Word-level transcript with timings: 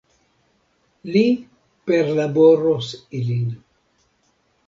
Li 1.15 1.21
perlaboros 1.91 2.89
ilin. 3.19 3.47